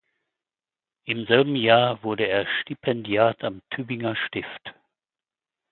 [1.05, 4.73] Im selben Jahr wurde er Stipendiat am Tübinger Stift.